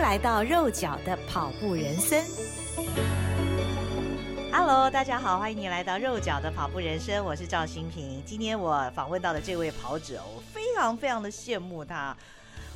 [0.00, 2.24] 来到肉脚的跑步人生。
[4.50, 8.20] Hello，大家好，欢迎你来到肉脚的跑步人生，我是赵新平。
[8.24, 12.16] 今天我访问到的这位跑者，我非常非常的羡慕他。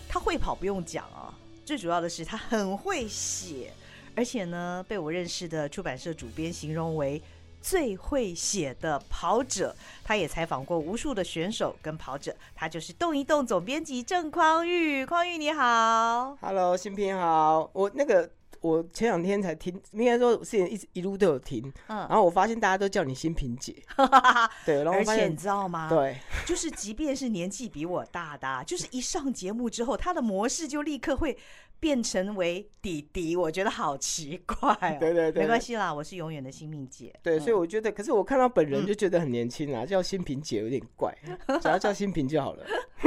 [0.07, 1.33] 他会跑不用讲啊，
[1.65, 3.73] 最主要的是他很会写，
[4.15, 7.21] 而且呢，被我认识的出版社主编形容为
[7.65, 9.75] 最会写的跑者。
[10.05, 15.07] 他也采访过无数的选手跟跑者，他就是动一动总编辑郑匡玉。
[15.07, 18.31] 匡玉你好，Hello，新平好，我那个。
[18.61, 23.75] 我前两天才听，应该说之前一直一路都有听，嗯，然后我发现大家都叫你新平姐，
[24.65, 25.87] 对，然后而且你知道吗？
[25.91, 31.37] 对，就是即便是年纪比我大的，就是一上节目之后，他的模式就立刻会
[31.85, 34.97] 变成为弟弟，我觉得好奇怪哦。
[34.99, 37.15] 对对对，没关系啦，我是永远的新命姐。
[37.23, 41.15] 对，所以我觉得，可是我看到本人就觉得很年轻啊，叫新平姐有点怪，
[41.61, 42.65] 只要叫新平就好了。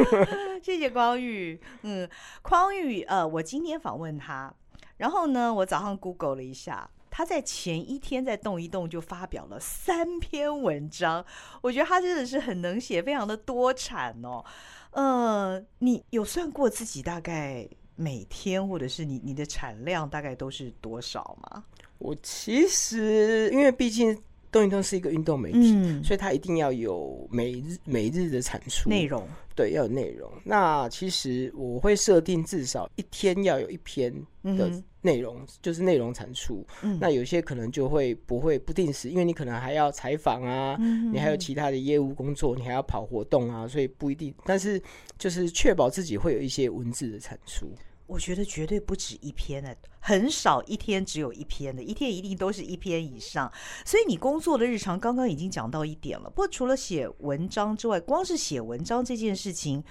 [0.62, 2.08] 谢谢匡玉，嗯，
[2.44, 4.54] 匡玉，呃，我今天访问他。
[4.98, 11.26] 然后呢，我早上 Google 了一下，他在前一天在动一动就发表了三篇文章，
[11.64, 14.46] 我觉得他真的是很能写，非常的多产哦。
[14.92, 17.68] 呃，你有算过自己大概
[17.98, 21.66] 每天或者是你你的产量大概都是多少吗？
[21.98, 24.18] 我其实因为毕竟。
[24.50, 30.32] 动一动是一个运动媒体，嗯，所以它一定要有每日每日的产出内容，对，要有内容。
[30.46, 34.12] 那其实我会设定至少一天要有一篇
[34.44, 36.98] 的内容，嗯，就是内容产出，嗯。
[37.00, 44.34] 那有些可能就会不会不定时，因为你可能还要采访啊，嗯，你还有其他的业务工作，你还要跑活动啊，所以不一定。
[44.46, 44.82] 但是
[45.20, 47.68] 就是确保自己会有一些文字的产出。
[48.08, 53.52] 我觉得绝对不止一篇的，很少一天只有一篇的，一天一定都是一篇以上。
[53.86, 56.30] 所以你工作的日常刚刚已经讲到一点了。
[56.30, 59.84] 不过除了写文章之外，光是写文章这件事情，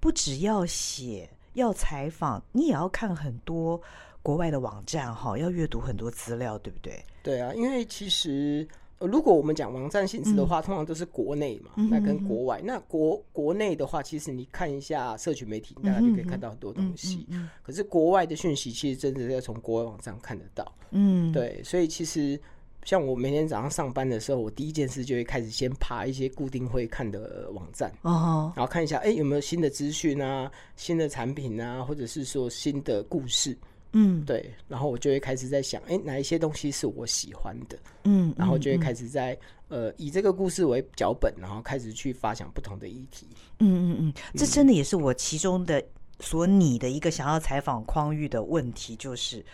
[0.00, 3.80] 不只要写，要采访，你也要看很多
[4.20, 7.04] 国外的网站哈，要阅读很多资料，对不对？
[7.22, 8.68] 对啊，因为其实。
[9.06, 12.60] 如果我们讲网站形式的话，嗯、通常都是国内嘛，嗯、那跟国外。
[12.60, 17.26] 嗯、那国国内的话，其实你看一下社群媒体，大家就可以看到很多东西。
[17.62, 20.70] 可是国外的讯息，其实真的要从国外网站看得到。
[20.90, 21.62] 嗯，对。
[21.64, 22.38] 所以其实
[22.84, 33.56] 像我每天早上上班的时候，我第一件事就会开始先爬一些固定会看的网站，哦，然后看一下，哎、欸，有没有新的资讯啊，新的产品啊，或者是说新的故事。
[33.92, 37.78] 嗯，对，然后我就会开始在想，哎，哪一些东西是我喜欢的？
[38.04, 39.32] 嗯，然后就会开始在、
[39.68, 43.26] 嗯、呃以这个故事为脚本，然后开始去发想不同的议题。
[43.58, 45.82] 嗯嗯嗯，这真的也是我其中的
[46.20, 49.44] 所拟的一个想要采访匡玉的问题，就是。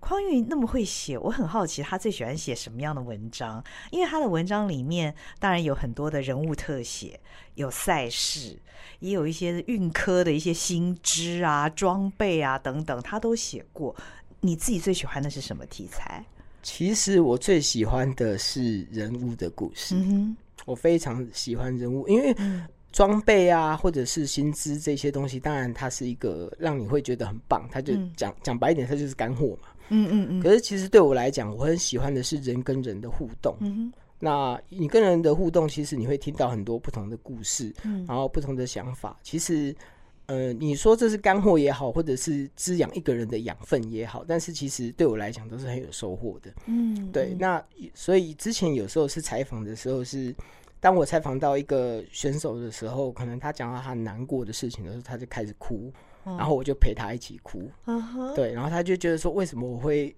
[0.00, 3.62] 匡玉那么会写，我很好奇他最喜欢写什么样的文章？
[3.90, 7.20] 因为他的文章里面当然有很多的人物特写，
[7.54, 8.58] 有赛事，
[8.98, 13.94] 也有一些运科的一些新知啊、装备啊等等，他都写过。
[14.40, 16.24] 你自己最喜欢的是什么题材？
[16.62, 19.94] 其实我最喜欢的是人物的故事。
[19.94, 22.34] 嗯哼，我非常喜欢人物，因为
[22.90, 27.68] 装备啊，或者是薪资这些东西，当然它是一个让你会觉得很棒。
[27.70, 29.68] 他就讲讲白一点，它就是干货嘛。
[29.90, 33.54] 嗯嗯嗯，可是其实对我来讲，我很喜欢的是人跟人的互动。
[33.60, 39.18] 嗯哼，那你跟人的互动，其实你会听到很多不同的故事，嗯，然后不同的想法。
[39.22, 39.74] 其实，
[40.26, 46.52] 呃，你说这是干货也好，或者是滋养一个人的养分也好，但是其实对我来讲都是很有收获的。
[46.66, 47.34] 嗯，对。
[47.38, 47.62] 那
[47.92, 50.34] 所以之前有时候是采访的时候，是
[50.78, 55.92] 当我采访到一个选手的时候，可能他讲到他难过的事情的时候，他就开始哭。
[56.24, 58.34] 然后我就陪他一起哭，uh.
[58.34, 60.14] 对，然后他就觉得说，为什么我会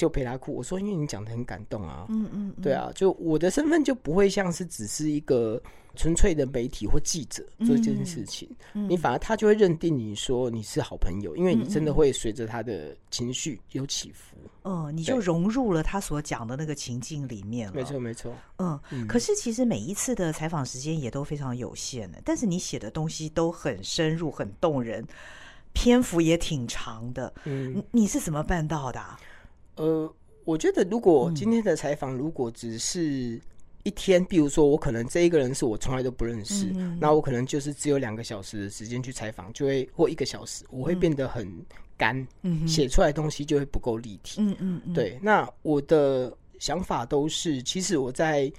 [0.00, 0.54] 就陪他哭？
[0.54, 5.62] 我说，因为你讲的很感动啊，嗯嗯，对啊，就我的身份就不会像是只是一个
[5.94, 14.36] 纯粹的媒体或记者做这件事情，你反而他就会认定你说你是好朋友，因为你真的会随着他的情绪有起伏。
[14.64, 17.74] 嗯，你就融入了他所讲的那个情境里面了。
[17.74, 18.32] 没错，没错。
[18.56, 25.06] 嗯，嗯，可是其实每一次的采访时间也都非常有限的，但是你写的东西都很深入、很动人，
[25.72, 27.32] 篇幅也挺长的。
[27.44, 29.18] 嗯，你是怎么办到的啊？
[29.80, 33.40] 呃，我觉得如果今天的采访如果只是
[33.82, 41.50] 一天，比如说我可能这一个人是我从来都不认识，嗯，那我可能就是只有两个小时的时间去采访，就会或一个小时，我会变得很。
[42.00, 42.26] 干，
[42.66, 44.40] 写出来的东西就会不够立体。
[44.40, 45.18] 嗯嗯，嗯，对。
[45.20, 48.50] 那我的想法都是，其实我在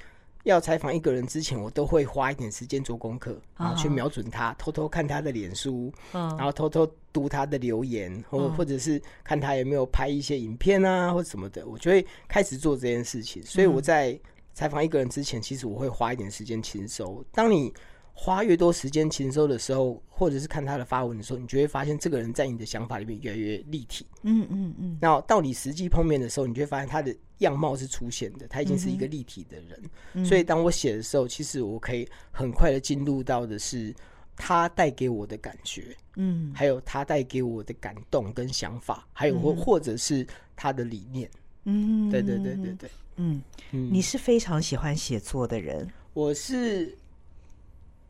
[0.44, 13.44] 要采访一个人之前，我都会花一点时间做功课，然后去瞄准他，偷偷看他的脸书，然后偷偷读他的留言，或或者是看他有没有拍一些影片啊，或者什么的，我就会开始做这件事情。
[13.44, 14.20] 所以我在
[14.54, 17.24] 采访一个人之前，其实我会花一点时间轻松。
[17.32, 17.74] 当你
[18.24, 24.06] 花越多时间勤收的时候，或者是看他的发文的时候，你就会发现这个人在你的想法里面越来越立体。
[24.22, 24.96] 嗯嗯嗯。
[25.02, 29.82] 然后到你实际碰面的时候，你就会发现他的样貌是出现的，他已经是一个立体的人。
[30.14, 33.92] 嗯、所以当我写的时候，其实我可以很快的进入到的是
[34.36, 41.28] 他带给我的感觉，嗯，还有他带给我的感动跟想法，还有或或者是他的理念。
[41.64, 42.88] 嗯，对对对对对。
[43.16, 43.42] 嗯
[43.72, 46.96] 嗯，你是非常喜欢写作的人，我是。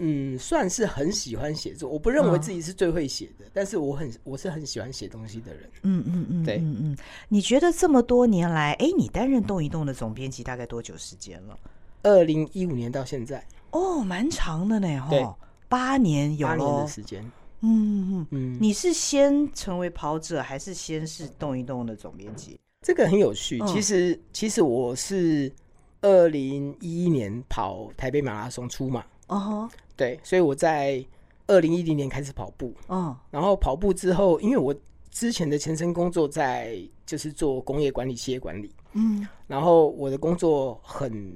[0.03, 1.87] 嗯，算是很喜欢写作。
[1.87, 5.69] 我不认为自己是最会写的，嗯、但是我很我是很喜欢写东西的人。
[5.83, 6.97] 嗯嗯嗯，对，嗯嗯。
[7.29, 11.55] 你觉得这么多年来，哎，你担任动一动的总编辑大概多久时间了？
[12.01, 13.45] 二零一五年到现在。
[13.69, 15.37] 哦，蛮长的呢，哈，
[15.69, 17.23] 八年有八年的时间。
[17.59, 18.57] 嗯嗯嗯。
[18.59, 22.59] 你是先成为跑者，还是先是动一动的总编辑？
[22.81, 23.61] 这个很有趣。
[23.67, 25.53] 其实，嗯、其实我是
[26.01, 29.05] 二零一一年跑台北马拉松出马。
[29.27, 29.69] 哦。
[30.01, 31.05] 对，所以我在
[31.45, 34.73] 二零一零年开始跑步，嗯，然后跑步之后，因为我
[35.11, 36.75] 之前的前身工作在
[37.05, 41.31] 就是做工业管理、企业管理，嗯，然后我的工作很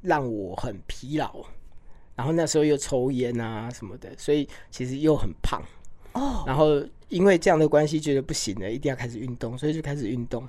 [0.00, 1.44] 让我很疲劳，
[2.14, 5.62] 然后那时候又抽烟啊什么的，所以其实又很胖，
[6.14, 10.42] 哦，然后因为这样的关系，觉得不行了，一定要开始运动，所以就开始运动，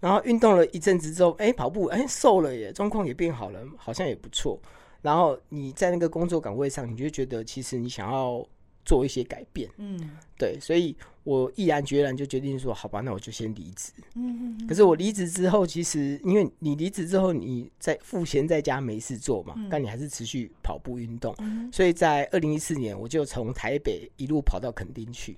[0.00, 4.58] 然后运动了一阵子之后，哎，跑步，哎，瘦了耶，状况也变好了，好像也不错。
[5.02, 8.46] 然后你在那个工作岗位上，你就觉得其实你想要
[8.84, 14.66] 做一些改变，嗯，对，所以我毅然决然就决定说，好吧，那我就先离职，嗯嗯。
[14.66, 21.34] 可是我离职之后，其实因为你离职之后，你在赋闲在家没事做嘛，但你还是持续跑步运动，
[21.72, 25.36] 所以在二零一四年，我就从台北一路跑到垦丁去，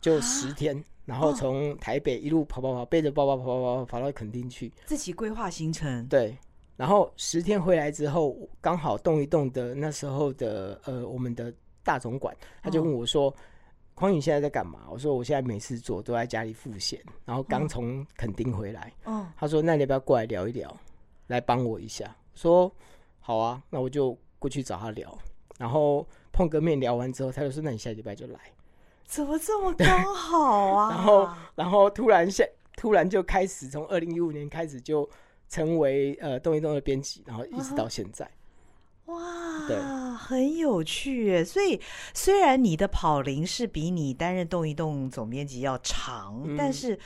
[0.00, 6.36] 就十天，然后从台北一路跑跑跑，背着包包跑跑跑跑到垦丁去，自己规划行程，对。
[6.78, 11.52] 然后十天回来之后，刚好动一动的那时候的呃，我们的
[11.82, 12.32] 大总管
[12.62, 13.34] 他就问我说
[13.96, 17.02] ：“匡宇现在在干嘛？”我说：“我现在没事做，都在家里赋闲。
[17.24, 18.92] 然后刚从垦丁回来。”
[19.36, 20.72] 他说：“那你要不要过来聊一聊，
[21.26, 22.72] 来帮我一下？”说
[23.18, 25.18] ：“好啊，那我就过去找他聊。”
[25.58, 28.38] 然后碰个面聊完之后，他就说：“那你下礼拜就来。”
[29.04, 30.90] 怎么这么刚好啊？
[30.94, 32.44] 然后，然后突然下，
[32.76, 35.10] 突然就开始从二零一五年开始就。
[35.48, 38.24] 成为呃动一动的编辑，然后一直到现在，
[39.06, 39.76] 啊、哇，对，
[40.16, 41.44] 很有趣耶。
[41.44, 41.80] 所以
[42.12, 46.98] 虽然你的跑龄是比你担任动一动总编辑要长，嗯、但是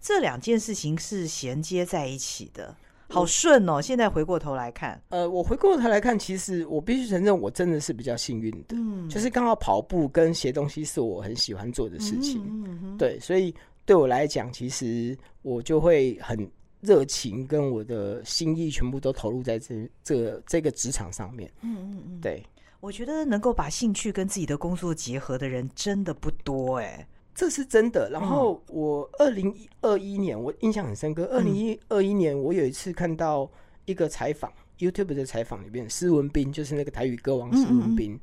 [0.00, 2.72] 这两件事情是衔接在一起的，
[3.08, 3.74] 好顺哦。
[3.74, 13.52] 我现在回过头来看，呃，我回过头来看，其实我必须承认，我真的是比较幸运的，嗯，就是刚好跑步跟写东西是我很喜欢做的事情，嗯嗯嗯，对，所以
[13.84, 16.48] 对我来讲，其实我就会很。
[16.80, 21.50] 热情跟我的心意全部都投入在这这这个职场上面。
[21.62, 22.40] 嗯嗯嗯，对，
[22.78, 28.08] 我觉得能够把兴趣跟自己的工作结合的人真的不多哎、欸，这是真的。
[28.10, 33.50] 然后我二零二一年我印象很深刻，二零二一年我有一次看到
[33.84, 34.48] 一个采访、
[34.78, 38.20] 嗯、YouTube 的采访里面，施文斌就是那个台语歌王施文斌，嗯嗯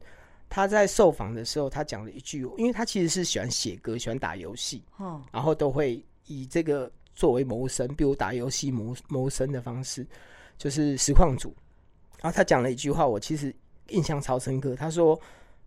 [0.48, 6.90] 他在受访的时候他讲了一句，因为他其实是喜欢写歌、喜欢打游戏，哦，然后都会以这个。
[7.16, 10.06] 作为谋生，比如打游戏谋谋生的方式，
[10.58, 11.56] 就是实况组。
[12.22, 13.56] 然后他讲了一句话，我其实
[13.90, 14.76] 印象超深刻。
[14.76, 15.20] 他说：“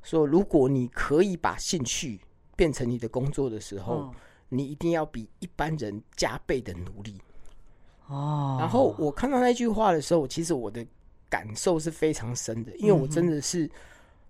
[0.02, 2.20] 说如果你可以把兴趣
[2.54, 4.14] 变成你的工作的时候，哦、
[4.50, 7.20] 你一定要比一般人加倍的努力。”
[8.06, 8.56] 哦。
[8.60, 10.86] 然后我看到那句话的时候，其实我的
[11.30, 13.64] 感受是非常深的，因为我真的是，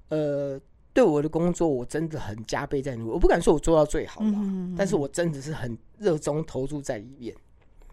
[0.09, 0.61] 嗯、呃。
[0.99, 3.11] 对我的工作，我真的很加倍在努力。
[3.13, 7.33] 我不敢说我做到最好，嗯，但是我真的是很热衷投注在里面。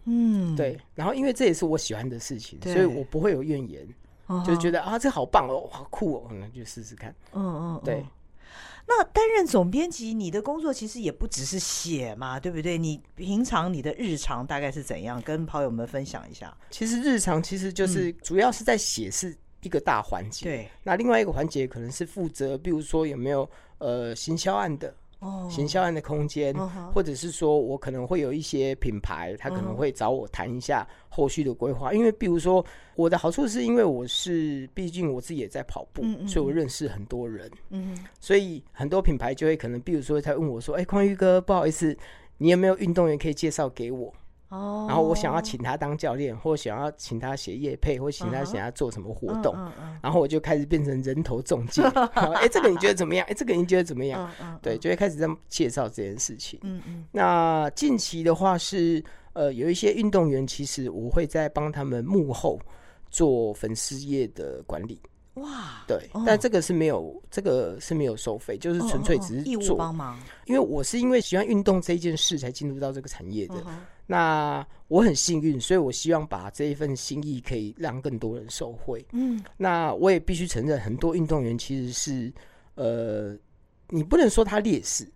[0.05, 0.75] 嗯，对。
[0.95, 3.87] 然后，因为这也是我喜欢的事情，所以我不会有怨言，
[4.43, 7.13] 就觉得啊，这好棒哦，好酷哦，那就试试看。
[7.33, 8.03] 嗯嗯，对。
[8.87, 12.75] 那担任总编辑，你的工作其实也不只是写嘛，对不对？
[12.75, 15.21] 你平常你的日常大概是怎样？
[15.21, 16.57] 跟跑友们分享一下。
[16.71, 19.37] 其实日常其实就是主要是在写是。
[19.65, 20.69] 一个大环节，对。
[20.83, 31.93] 那另外一个环节可能是负责，比如说有没有呃行销案的，哦，行销案的空间，哦，或者是说我可能会有一些品牌，他可能会找我谈一下后续的规划。
[31.93, 32.63] 因为比如说
[32.95, 41.97] 我的好处是因为我是，毕竟我自己也在跑步，嗯嗯，所以我认识很多人，嗯，所以很多品牌就会可能，比如说他问我说：“哎，匡玉哥，不好意思，
[42.37, 44.13] 你有没有运动员可以介绍给我？”
[44.49, 49.55] 哦，然后我想要请他当教练，或想要请他写业配，或请他想要做什么活动，
[50.01, 51.81] 然后我就开始变成人头中介。
[52.13, 53.25] 哎，这个你觉得怎么样？
[53.27, 54.29] 哎，这个你觉得怎么样？
[54.61, 56.59] 对，就会开始这么介绍这件事情。
[56.63, 57.05] 嗯嗯。
[57.11, 62.59] 那近期的话是，呃，有一些运动员，其实我会在帮他们幕后
[63.09, 65.01] 做粉丝业的管理。
[65.33, 70.19] 哇，对，哦、但这个是没有，这个是没有收费，就是纯粹只是做、哦哦哦、义务帮忙。
[70.45, 73.55] 因为我是因为喜欢运动这一件事才进入到这个产业的。
[74.07, 79.05] 嗯、那我很幸运，所以我希望把这一份心意可以让更多人受惠。
[79.13, 82.33] 嗯，那我也必须承认，很多运动员其实是，
[82.75, 83.35] 呃，
[83.89, 85.07] 你不能说他劣势，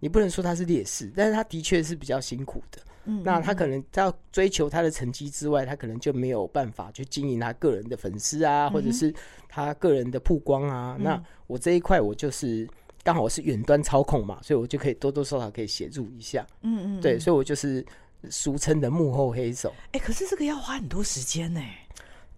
[0.00, 2.78] 你不能说他是劣势，但是他的确是比较辛苦的。
[3.06, 9.12] 嗯，那他可能在要追求他的成绩之外，他可能就没有办法去经营他个人的粉丝啊，或者是
[9.48, 10.96] 他个人的曝光啊。
[10.98, 12.66] 那我这一块我就是
[13.04, 16.44] 刚好我是远端操控嘛，所以我就可以多多少少可以协助一下。
[16.62, 17.86] 嗯嗯，对，所以我就是
[18.30, 19.72] 俗称的幕后黑手。
[19.92, 21.60] 哎，可是这个要花很多时间呢。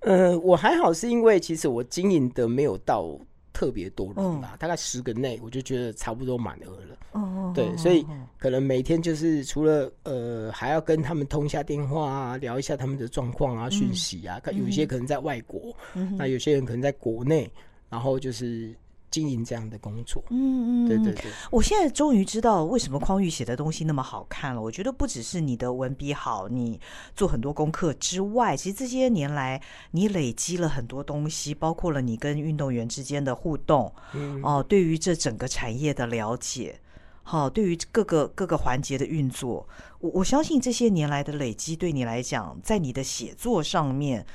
[0.01, 3.19] 呃，我还好，是因为其实我经营的没有到。
[3.53, 6.99] 特别多人吧，大概十个内，我就觉得差不多满额了。
[7.13, 8.05] 哦，对，所以
[8.37, 14.39] 可能每天就是除了呃，还要跟他们通一下电话啊，聊一下他们的状况啊、讯息啊。
[14.53, 15.75] 有一些可能在外国，
[16.19, 17.51] 那有些人可能在国内，
[17.89, 18.77] 然后就是。
[19.17, 24.61] 经营这样的工作，嗯嗯，对对对，我现在终于知道为什么匡玉写的东西那么好看了。
[24.61, 26.79] 我觉得不只是你的文笔好，你
[27.15, 29.59] 做很多功课之外，其实这些年来
[29.93, 34.43] 你累积了很多东西，包括了你跟运动员之间的互动，嗯。
[34.43, 36.79] 哦，对于这整个产业的了解，
[37.23, 39.67] 好，对于各个各个环节的运作，
[40.01, 44.27] 我我相信这些年来的累积对你来讲，在你的写作上面，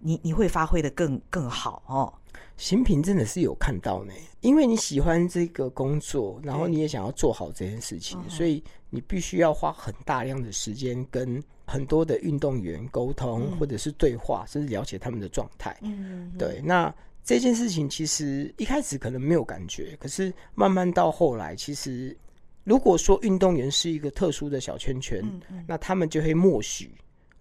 [0.00, 2.12] 你你会发挥的更更好哦。
[2.56, 15.74] 新平真的是有看到呢，因为你喜欢这个工作，然后你也想要做好这件事情，所以你必须要花很大量的时间跟很多的运动员沟通，或者是对话，甚至了解他们的状态。
[15.80, 16.60] 嗯，对。
[16.62, 22.14] 那这件事情其实一开始可能没有感觉，可是慢慢到后来，其实
[22.64, 25.24] 如果说运动员是一个特殊的小圈圈，
[25.66, 26.94] 那他们就会默许。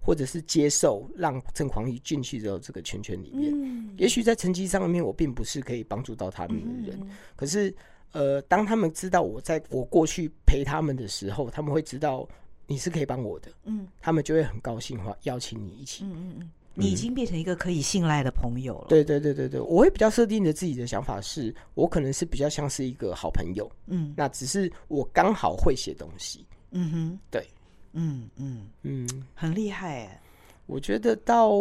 [0.09, 7.71] 或者是接受让郑狂宇进去到这个圈圈里面，嗯、也许在成绩上面我并不是可以帮助到他们的人，嗯、可是
[8.11, 12.27] 呃，当他们知道我在我过去陪他们的时候，他们会知道
[12.65, 16.35] 你是可以帮我的，嗯，他们就会很高兴的话邀请你一起，嗯嗯。
[16.39, 18.87] 嗯，你已经变成一个可以信赖的朋友了。
[18.89, 27.45] 对对对对对，我会比较设定的自己的想法是，我可能是比较像是一个好朋友，嗯，那只是我刚好会写东西，嗯哼，对。
[27.93, 30.21] 嗯嗯嗯，很厉害哎！
[30.65, 31.51] 我觉得到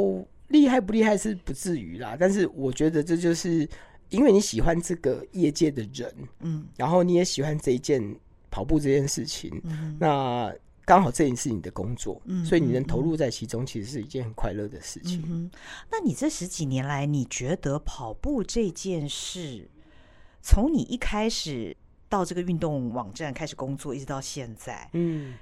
[0.49, 3.69] 厉害不厉害是不至于啦，但是我觉得这就是
[4.11, 8.15] 因为你喜欢这个业界的人，嗯，然后你也喜欢这一件
[8.51, 10.55] 跑步这件事情，嗯，那
[10.85, 15.23] 刚好这也是你的工作，嗯，所以你能投入在其中，其实是一件很快乐的事情。
[15.27, 15.51] 嗯，
[15.91, 19.69] 那你这十几年来，你觉得跑步这件事，
[20.43, 21.77] 从你一开始
[22.09, 25.35] 到这个运动网站开始工作，一直到现在，嗯。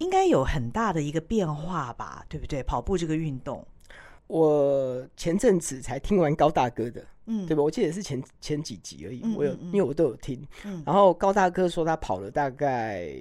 [0.00, 2.62] 应该有很大的一个变化吧，对不对？
[2.62, 3.64] 跑步这个运动，
[4.26, 7.62] 我前阵子才听完高大哥的，嗯，对吧？
[7.62, 10.42] 我记得是前前几集而已，嗯、我有，因为我都有听。
[10.64, 13.12] 嗯、然后高大哥说他跑了大概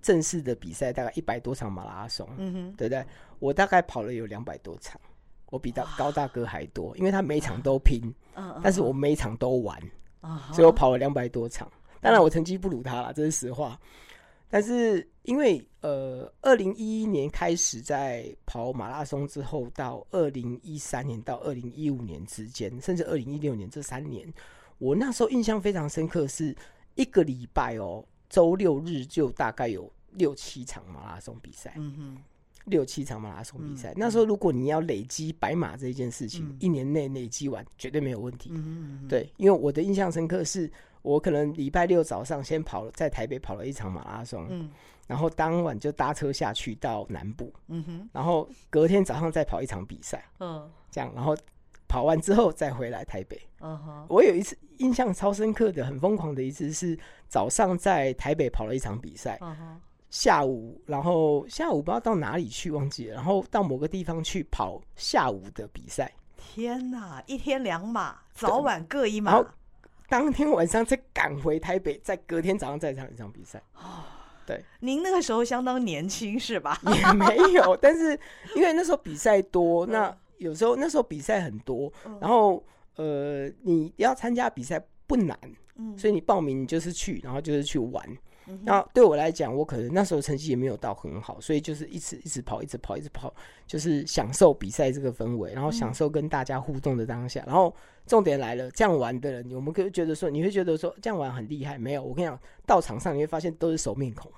[0.00, 3.04] 正式的比赛大概一百多场马拉松，嗯哼，对不对？
[3.38, 4.98] 我大概跑了有两百多场，
[5.50, 8.00] 我比大高大哥还多，因为他每场都拼，
[8.34, 9.78] 嗯，但是我每场都玩，
[10.22, 11.70] 嗯，所以我跑了两百多场。
[12.00, 13.78] 当然我成绩不如他了，这是实话。
[14.54, 24.32] 但是因为呃，二零一一年开始在跑马拉松之后，到二零一三年到二零一五年之间，甚至二零一六年这三年，
[24.78, 26.54] 我那时候印象非常深刻，是
[26.94, 32.22] 一个礼拜哦，周六日就大概有六七场马拉松比赛，嗯哼，
[32.66, 33.90] 六七场马拉松比赛。
[33.90, 38.52] 嗯、那时候如果你要累积百马这一件事情，嗯、一年内累积完绝对没有问题，
[39.08, 40.70] 对，因为我的印象深刻是。
[41.04, 44.70] 我可能礼拜六早上先跑了，在台北跑了一场马拉松，嗯，
[45.06, 51.36] 然后当晚就搭车下去到南部，嗯哼，然后隔天早上再跑一场比赛，嗯，这样，然后
[51.86, 69.44] 跑完之后再回来台北，嗯哼，我有一次印象超深刻的、很疯狂的一次是早上在台北跑了一场比赛，嗯哼，下午然后下午不知道到哪里去忘记了，然后到某个地方去跑下午的比赛，天哪，一天两马，早晚各一马。
[70.08, 73.62] 当天晚上再赶回台北，再隔天早上再上一场比赛。
[73.74, 74.04] 哦，
[74.46, 76.80] 对，您那个时候相当年轻是吧？
[76.86, 78.18] 也没有，但是
[78.54, 82.62] 因为那时候比赛多，那有时候那时候比赛很多，然后
[82.96, 85.38] 呃，你要参加比赛不难，
[85.96, 88.04] 所以你报名就是去，然后就是去玩。
[88.62, 93.32] 那对我来讲，我可能那时候成绩也没有到很好，所以就是一直一直跑，一直跑，一直跑，
[93.66, 97.42] 就是享受比赛这个氛围，然后享受跟大家互动的当下。
[97.46, 97.74] 然后
[98.06, 101.78] 重点来了，这样玩的人，我们可以觉得说，你会觉得说这样玩很厉害？
[101.78, 104.30] 没有，我跟你讲，到场上你会发现都是熟面孔。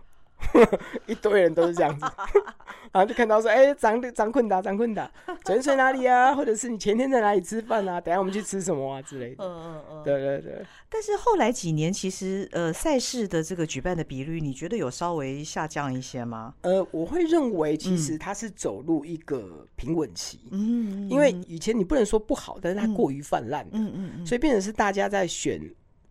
[1.06, 2.06] 一堆人都是这样子。
[2.92, 5.10] 然后就看到说，哎、欸，张张坤达，张坤达，
[5.44, 6.32] 昨天睡哪里啊？
[6.36, 8.00] 或者是你前天在哪里吃饭啊？
[8.00, 9.44] 等下我们去吃什么啊之类的。
[9.44, 10.64] 嗯嗯嗯，对对对。
[10.88, 16.54] 但是后来几年，其实呃，赛事的这个举办的比率，你觉得有稍微下降一些吗？
[16.62, 20.48] 呃，我会认为其实它是走入一个平稳期。
[20.52, 23.66] 嗯，因为以前你不能说不好，但是它过于泛滥。
[23.72, 24.26] 嗯嗯嗯。
[24.26, 25.60] 所以变成是大家在选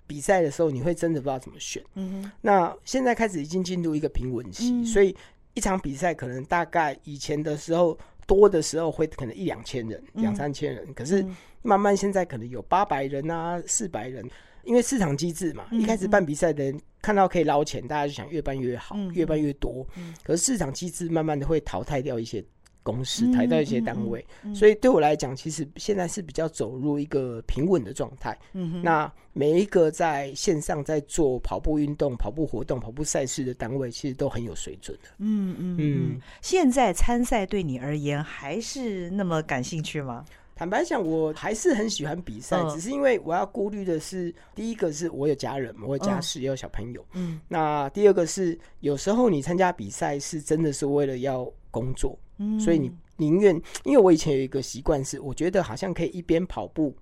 [0.08, 1.84] 比赛的时候，你会真的不知道怎么选。
[1.96, 2.32] 嗯哼。
[2.42, 5.16] 那现在开始已经进入一个平稳期，嗯、所以。
[5.58, 7.98] 一场比赛可能大概以前的时候
[8.28, 11.26] 多的时候会可能一两千人，两三千人，可是
[11.62, 14.30] 慢慢现在可能有八百人啊，四百人，
[14.66, 19.88] 因为市场机制嘛，一开始办比赛的人看到可以捞钱，大家就想越办越好，越办越多，
[20.26, 22.44] 可是市场机制慢慢的会淘汰掉一些。
[22.86, 28.38] 公司抬到一些单位，嗯嗯嗯、所以对我来讲，其实现在是比较走入一个平稳的状态。
[28.54, 35.10] 嗯哼，那每一个在线上在做跑步运动、跑步活动、跑步赛事的单位，其实都很有水准的。
[35.18, 36.22] 嗯嗯嗯。
[36.44, 40.24] 现在参赛对你而言还是那么感兴趣吗？
[40.58, 47.06] 坦白讲，我还是很喜欢比赛，只是因为我要顾虑的是，第一个是我有家人，我有家室，也有小朋友。
[47.12, 47.42] 嗯。
[47.50, 52.18] 那第二个是，有时候你参加比赛是真的是为了要工作。
[52.38, 53.54] 嗯，所以你宁愿，
[53.84, 56.96] 因为我以前有一个习惯是，我觉得好像可以一边跑步，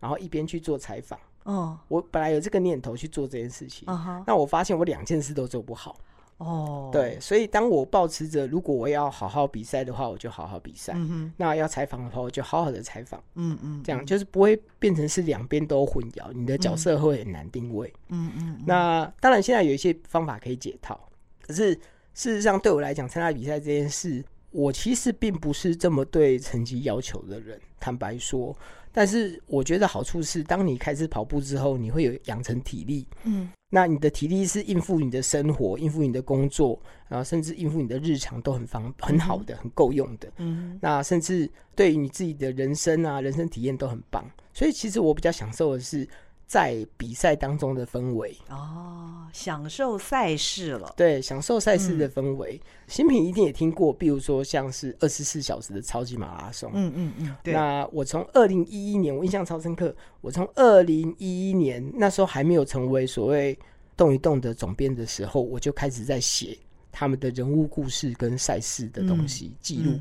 [0.00, 1.18] 然后一边去做采访。
[1.44, 3.86] 哦，我本来有这个念头去做这件事情，
[4.26, 5.94] 那我发现我两件事都做不好。
[6.38, 10.92] 哦，对，所以当我保持着如果我要好好比赛的话，我就好好比赛。
[10.96, 13.22] 嗯，那要采访的话，我就好好的采访。
[13.36, 17.92] 嗯嗯，这样就是不会变成是两边都混淆，你的角色会很难定位。
[18.08, 20.98] 嗯嗯，那当然现在有一些方法可以解套，
[21.40, 21.78] 可是
[22.14, 24.24] 事实上对我来讲，参加比赛这件事。
[24.50, 28.56] 我其实并不是这么对成绩要求的人，坦白说。
[28.92, 33.04] 但是我觉得好处是，当你开始跑步之后，你会有养成体力。
[33.24, 40.32] 嗯，那你的体力是应付你的生活、应付你的工作，然后甚至应付你的日常都很方很好的、很够用的。
[40.36, 44.24] 嗯，那甚至对于你自己的人生啊、人生体验都很棒。
[44.52, 46.08] 所以其实我比较享受的是。
[46.54, 50.94] 在比赛当中的氛围哦，享受赛事了。
[50.96, 52.60] 对，享受赛事的氛围。
[52.86, 56.70] 新品一定也听过，比如说像是二十四小时的超级马拉松。
[56.72, 57.36] 嗯嗯嗯。
[57.42, 57.52] 对。
[57.52, 59.92] 那我从二零一一年，我印象超深刻。
[60.20, 63.58] 我从二零一一年那时候还没有成为所谓
[63.96, 66.56] 动一动的总编的时候，我就开始在写
[66.92, 69.98] 他们的人物故事跟赛事的东西记录。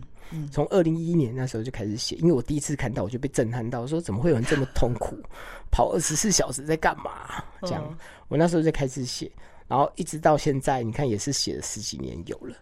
[0.52, 5.18] 从二零一一年那时候就开始写，因为我第一次看到我就被震撼到，说怎么会有人这么痛苦，
[5.72, 7.44] 跑二十四小时在干嘛？
[7.62, 9.32] 这样，我那时候就开始写，
[9.68, 12.56] 然后一直到现在，你看也是写了十几年有了。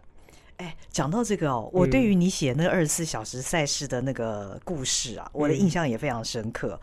[0.57, 6.79] 哎，讲到这个哦，我对于你写那个二十四小时赛事的那个故事啊，我的印象也非常深刻，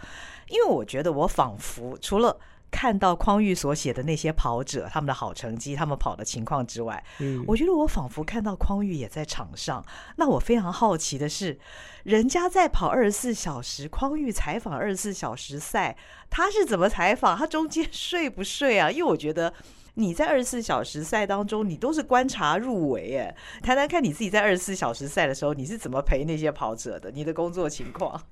[0.48, 2.36] 因为我觉得我仿佛除了。
[2.70, 9.84] 看到匡玉所写的那些跑者，他们的好成绩，他们跑的情况之外，嗯，我觉得我仿佛看到匡玉也在场上。
[10.16, 11.58] 那我非常好奇的是，
[12.04, 15.96] 人家在跑二十四小时，匡玉采访二十四小时赛，
[16.28, 17.36] 他是怎么采访？
[17.36, 18.90] 他中间睡不睡啊？
[18.90, 19.52] 因为我觉得
[19.98, 23.18] 你在二十四小时赛当中，你都是观察入围。
[23.18, 27.10] 哎，谈谈看你自己在二十四小时赛的时候，你是怎么陪那些跑者的？
[27.10, 28.22] 你的工作情况？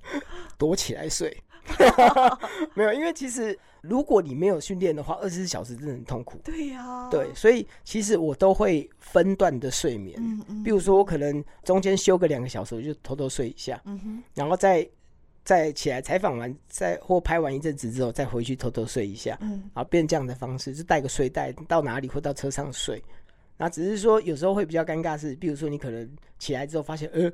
[0.57, 1.37] 躲起来睡。
[2.74, 6.38] 没有，因为其实如果你没有训练的话，二十四小时真的很痛苦。
[6.44, 10.16] 对呀、啊，对，所以其实我都会分段的睡眠。
[10.22, 13.81] 嗯嗯，比如说我可能中间休个两个小时，我就偷偷睡一下。
[13.87, 14.88] 嗯哼，然后再
[15.46, 19.38] 再起来采访完，再或拍完一阵子之后，再回去偷偷睡一下。
[19.40, 23.00] 嗯，然后变这样的方式，就带个睡袋到哪里或到车上睡。
[23.56, 26.06] 那只是说有时候会比较尴尬是，比如说你可能
[26.40, 27.32] 起来之后发现，呃，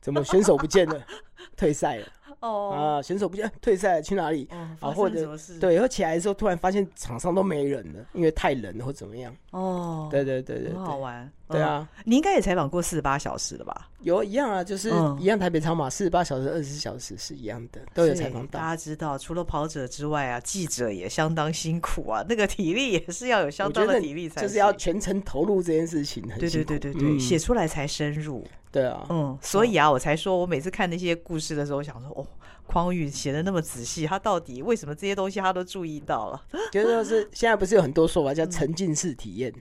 [0.00, 1.00] 怎么选手不见了，
[1.56, 2.06] 退赛了。
[2.40, 4.48] 哦啊，选手不见退赛去哪里？
[4.50, 9.36] 啊，或者对，然后起来的时候突然发现场上都没人了，因为太冷了或怎么样。
[9.50, 11.30] 哦，对对对对，很好玩。
[11.50, 13.90] 对啊，你应该也采访过四十八小时的吧？
[14.00, 18.58] 有一样啊，就是一样台北超马四十八小时、二十四小时是一样的，都有采访到。
[18.58, 26.26] 大家知道，除了跑者之外啊，记者也相当辛苦啊， 那个体力也是要有相当的体力才，就是要全程投入这件事情。
[26.38, 28.46] 对对对对对，写出来才深入。
[28.72, 32.26] 对啊，嗯，所以啊，我才说我每次看那些故事的时候，我想说哦。
[32.72, 36.40] 匡裕写的那么仔细，他到底为什么这些东西他都注意到了？
[36.70, 39.52] 就是说是现在不是有很多说法叫沉浸式体验？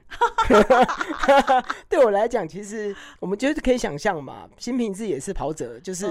[1.89, 6.05] 对我来讲，其实我们就是可以想象嘛，新平自己也是跑者，就是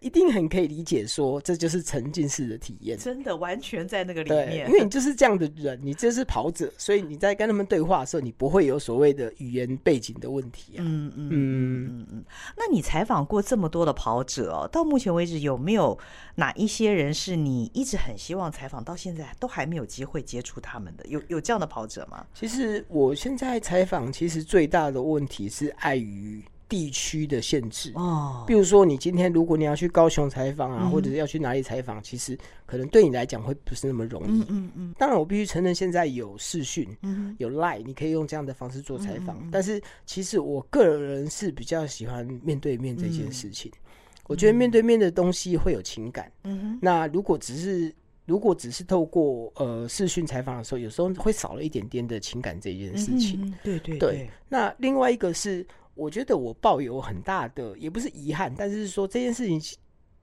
[0.00, 4.68] 一定很可以理解，说这就是沉浸式的体验，真的完全在那个里面。
[4.68, 10.80] 因为你就是这样的人，你就是跑者，所以你在跟他们对话的时候，你不会有所谓的语言背景的问题啊。
[10.86, 12.24] 嗯嗯嗯嗯嗯。
[12.56, 15.98] 那你采访过这么多的跑者哦，到目前为止有没有
[16.36, 21.04] 哪一些人是你一直很希望采访，到现在都还没有机会接触他们的？
[21.06, 22.24] 有有这样的跑者吗？
[22.34, 26.42] 其实我现在采访，其实最大的问题是碍于。
[26.68, 34.40] 地区的限制哦，比如说你今天如果你要去高雄采访啊，嗯、或者是要去哪里采访，其实可能对你来讲会不是那么容易。
[34.42, 34.94] 嗯嗯，嗯。
[34.98, 39.48] 当然，我必须承认现在有视讯，嗯，有 Line，你可以用这样的方式做采访。
[39.50, 43.72] 但是其实我个人是比较喜欢面对面这件事情。
[43.74, 43.80] 嗯、
[44.26, 46.30] 我觉得面对面的东西会有情感。
[46.44, 47.90] 嗯，那如果只是
[48.26, 53.54] 如果只是透过呃视讯采访的时候，有时候会少了一点点的情感这件事情。
[53.64, 54.30] 对对，对。
[54.50, 55.66] 那另外一个是。
[55.98, 59.60] 我觉得我抱有很大的，也不是遗憾，但是说这件事情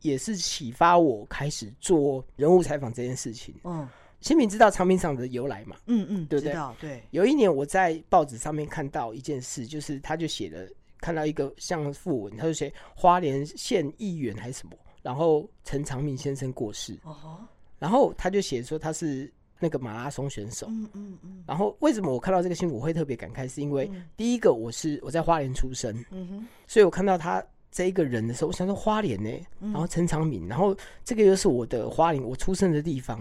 [0.01, 3.53] 也是启发我开始做人物采访这件事情。
[3.65, 3.85] 嗯，
[4.21, 5.75] 新民知道长平厂的由来嘛？
[5.87, 6.55] 嗯嗯，对不对？
[6.79, 7.03] 对。
[7.11, 10.65] 有一年我在报纸上面看到一件事，就是他就写了，
[11.01, 16.97] 看到一个像副文，他就写花莲县议员还是什么，然后陈长明先生过世。
[17.03, 17.39] 哦。
[17.77, 19.29] 然后他就写说他是。
[19.59, 23.47] 那个马拉松选手，嗯嗯嗯，然后为什么我看到这个新闻我会特别感慨？
[23.47, 33.19] 是因为第一个我是我在花莲出生，嗯哼，所以我看到他这一个人的时候，我想说花莲呢，然后陈长敏，然后这个又是我的花莲，我出生的地方，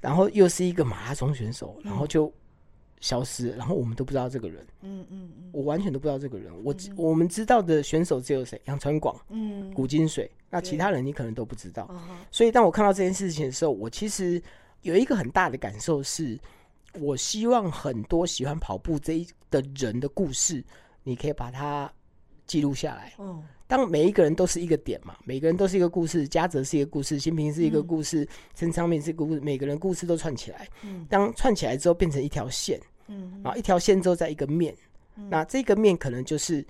[0.00, 2.32] 然后又是一个马拉松选手，然后就
[3.00, 8.60] 消失，然后我们都不知道这个人，嗯嗯嗯，我完全都不知道这个人，我我们知道的选手只有谁？
[8.64, 11.88] 杨传广，嗯，古金水，那其他人你可能都不知道，
[12.30, 14.42] 所以当我看到这件事情的时候，我其实。
[14.82, 16.38] 有一个很大的感受是，
[17.00, 20.64] 我希望很多喜欢跑步这一的人的故事，
[21.02, 21.90] 你可以把它
[22.46, 23.12] 记录下来。
[23.18, 30.66] 嗯，当每一个人都是一个点嘛，每个人都是一个故事，嘉泽是一个故事，新平是一个故事，陈昌明是一个故事，每个人故事都串起来。
[30.82, 34.74] 嗯，当串起来之后变成一条线，嗯，然后一条线之后在一个面，
[35.28, 36.64] 那这个面可能就是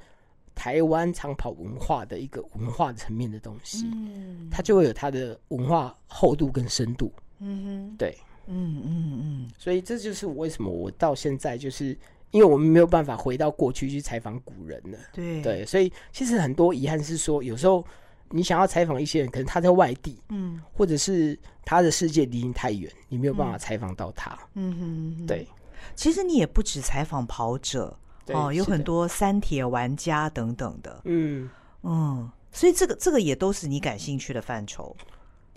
[0.54, 3.88] 台湾长跑文化的一个文化层面的东西。
[3.94, 7.12] 嗯，它就会有它的文化厚度跟深度。
[7.40, 11.96] 嗯哼，对，嗯嗯嗯，所以这就是我为什么我到现在就是
[12.30, 15.40] 因为我们没有办法回到过去去采访古人了，对。
[15.42, 17.84] 对，所以其实很多遗憾是说，有时候
[18.30, 25.46] 你想要采访一些人，可能他在外地，嗯，或者是他的世界离你太远，你没有办法采访到他，嗯哼，对。
[25.94, 27.96] 其实你也不止采访跑者
[28.28, 31.48] 哦，有很多三铁玩家等等的，嗯。
[31.82, 34.94] 嗯，所以这个这个也都是你感兴趣的范畴。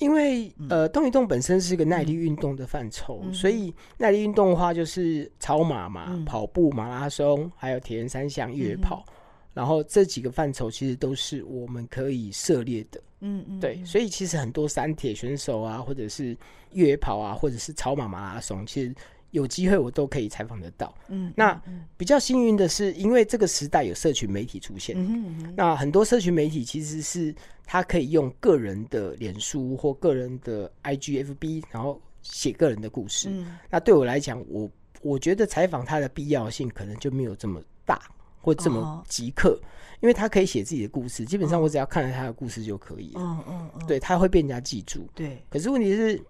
[0.01, 9.13] 因为呃，动一动本身是一个耐力运动的范畴，嗯、所以耐力运动的话就是超马嘛、嗯、跑步、马拉松，还有铁人三项、越野跑，嗯、
[9.53, 12.99] 然后这几个范畴其实都是我们可以涉猎的。
[13.21, 16.35] 嗯嗯，对，所以其实很多山铁选手啊，或者是
[16.73, 18.93] 越野跑啊，或者是超马、马拉松，其实。
[19.31, 20.93] 有机会我都可以采访得到。
[21.07, 21.59] 嗯，那
[21.97, 24.95] 比较幸运的是，因为这个时代有社群媒体出现。
[24.97, 27.33] 嗯，那很多社群媒体其实是
[27.65, 33.29] 他可以用个人的脸书或个人的 IGFB，然后写个人的故事。
[33.31, 34.69] 嗯，那对我来讲，我
[35.01, 38.01] 我觉得采访他的必要性可能就没有这么大
[38.41, 39.59] 或这么即刻，
[40.01, 43.21] 因为他可以写自己的故事，基本上我只要看了他的故事就可以了。
[43.21, 45.07] 嗯嗯，对，他会被人家记住。
[45.15, 46.21] 对，可是问题是。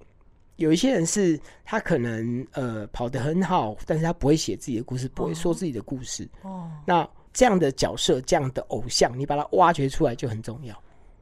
[0.62, 6.30] 有一些人是他可能呃跑得很好，但是他不会写自己的故事，不会说自己的故事。
[6.43, 10.76] 哦，那这样的角色，这样的偶像，你把它挖掘出来就很重要。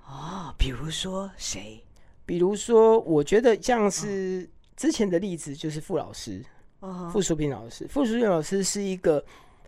[0.06, 1.82] 哦，比如说谁？
[2.25, 6.43] 比如说，我觉得像是之前的例子，就是傅老师，
[6.82, 7.88] 哦，傅淑萍老师。
[7.88, 9.23] 傅淑萍老师是一个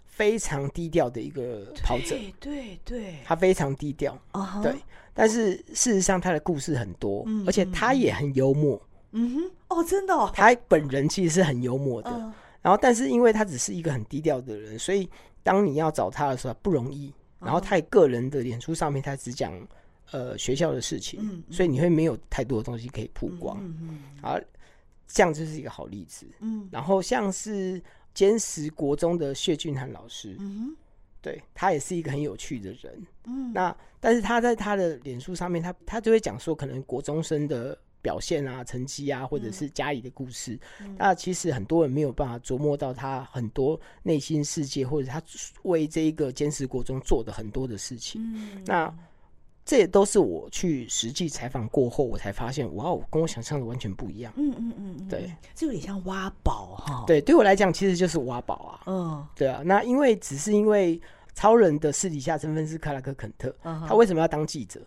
[0.06, 4.20] 非常低调的一个跑者，对对对，他非常低调。
[4.34, 4.76] 哦，对，
[5.14, 8.80] 但是事实上他的故事很多，而且他也很幽默。
[9.12, 15.10] 嗯哼，哦，真的哦，他本人其实是很幽默的，呃、然后但是因为他只是一个很低调的人，所以
[15.44, 17.14] 当你要找他的时候不容易。
[17.44, 19.52] 然后他也个人的脸书上面他只讲
[20.12, 23.58] 呃学校的事情，所以你会没有太多的东西可以曝光。
[23.60, 24.40] 嗯嗯嗯、好，
[25.08, 26.28] 这样就是一个好例子。
[26.42, 27.82] 嗯，然后像是
[28.14, 30.76] 坚持国中的谢俊涵老师，嗯，
[31.20, 33.08] 对，他也是一个很有趣的人。
[33.26, 37.76] 嗯，那但是他在他的脸书上面，他他就会讲说，可能国中生的。
[38.02, 45.22] 表现啊，成绩啊，或者是家里的故事，嗯、那其实很多人没有办法琢磨到他很多内心世界，或者他
[45.64, 48.22] 为这一个坚持国中做的很多的事情。
[48.36, 48.94] 嗯、那
[49.64, 54.34] 这也都是我去实际采访过后，我才发现，哇，跟我想象的完全不一样。
[54.36, 57.04] 嗯嗯嗯，对，这有点像挖宝哈。
[57.06, 58.82] 对，对我来讲，其实就是挖宝啊。
[58.88, 59.62] 嗯，对啊。
[59.64, 61.00] 那因为只是因为
[61.36, 64.82] 超人的私底下身份是克拉克肯特，嗯、他为什么要当记者？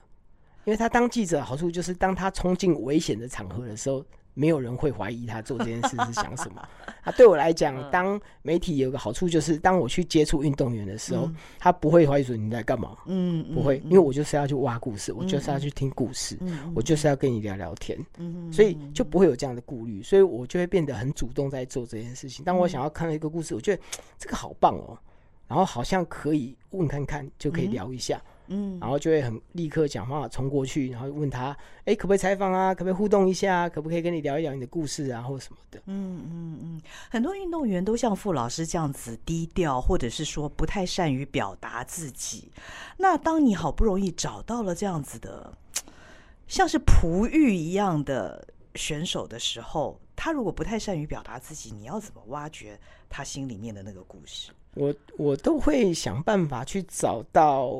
[0.64, 4.04] 因为他当记者好处就是，当他冲进危险的场合的时候。
[4.36, 6.68] 没有人会怀疑他做这件事是想什么。
[7.02, 12.96] 啊，对我来讲，当媒体有个好处就是，当我去接触运动员的时候，他不会怀疑说你在干嘛。
[13.06, 16.36] 嗯，不会，因为我就是要去挖故事，我就是要去听故事，
[16.74, 17.96] 我就是要跟你聊聊天。
[18.18, 22.44] 嗯，所以就不会有这样的顾虑，所以我就会变得很主动在做这件事情。
[22.44, 23.80] 当我想要看到一个故事，我觉得
[24.18, 24.98] 这个好棒哦，
[25.46, 28.20] 然后好像可以问看看，就可以聊一下。
[28.20, 28.33] 嗯，
[28.80, 32.74] 然后就会很立刻讲话冲过去，然后问他，哎、欸，可不可以采访啊？
[32.74, 33.68] 可不可以互动一下？
[33.68, 35.80] 可不可以跟你聊一聊你的故事啊，或什么的？
[35.86, 42.50] 嗯嗯嗯，很多运动员都像傅老师这样子低调，或者是说不太善于表达自己。
[42.98, 45.52] 那当你好不容易找到了这样子的，
[46.46, 52.78] 像是璞玉一样的选手的时候，他如果不太善于表达自己，你要怎么挖掘
[53.08, 54.52] 他心里面的那个故事？
[54.74, 57.72] 我我都会想办法去找到。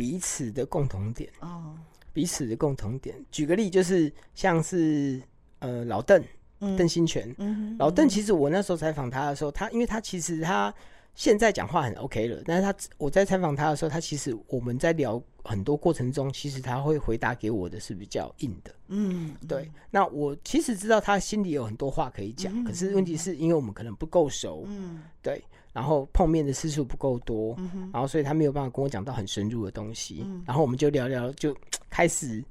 [0.00, 1.76] 彼此的共同点哦，
[2.14, 3.14] 彼此的共同点。
[3.30, 5.20] 举个例，就是像是
[5.58, 6.24] 呃老邓，
[6.58, 10.74] 邓新全，嗯，老邓其实我那时候采访他的时候，他因为他其实他
[11.14, 19.70] 现在讲话很 OK 了，但是他我在采访他的时候，他其实我们在聊很多过程中，其实他会回答给我的是比较硬的，嗯，对。
[19.90, 25.44] 那我其实知道他心里有很多话可以讲，可是问题是因为我们可能不够熟，嗯，对。
[25.72, 30.22] 然后碰面的次数不够多，嗯、然后所以他没有办法跟我讲到很深入的东西。
[30.24, 31.56] 嗯、然后我们就聊聊，就
[31.88, 32.44] 开始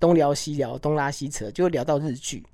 [0.00, 2.44] 东聊西聊，东拉西扯，就聊到日剧。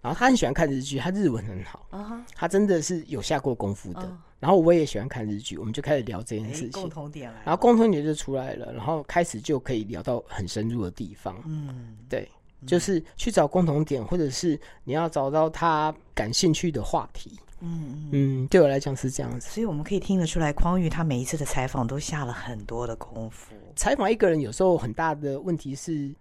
[0.00, 1.86] 然后他很喜欢看日剧，他日文很好，
[2.34, 4.00] 他真的是有下过功夫的。
[4.00, 6.70] 啊、然后我也喜欢看日剧，我们就开始聊这件事情。
[6.70, 11.36] 共同点来，然后共同点就出来了，然后开始就可以聊到很深入的地方。
[11.44, 12.28] 嗯，对，
[12.64, 17.38] 就是去找共同点，或者是你要找到他感兴趣的话题。
[17.60, 23.54] 嗯嗯，对我来讲是这样子，所以我们可以听得出来，匡玉他每一次的采访都下了很多的功夫。
[23.74, 26.14] 采访一个人有时候很大的问题是，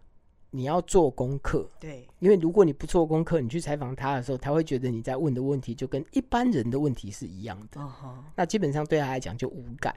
[0.52, 1.70] 你要做功课。
[1.80, 7.80] 对，因为如果你不做功课，你去采访他的时候，他会觉得你在问的问题就跟一般人的问题是一样的。
[7.82, 8.14] Uh huh.
[8.36, 9.96] 那基本上对他来讲就无感，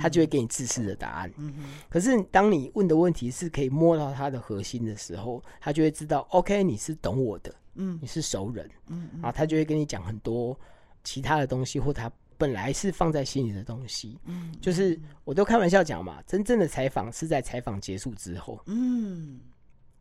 [0.00, 1.32] 他就会给你自私的答案。
[1.88, 10.58] 可是当你问的问题是可以摸到他的核心的时候，他就会知道，OK，你是懂我的，嗯，你是熟人，嗯，然后他就会跟你讲很多。
[11.04, 19.40] 其他的东西，或他本来是放在心里的东西，嗯，就是我都开玩笑讲嘛，真正的采访是在采访结束之后，嗯，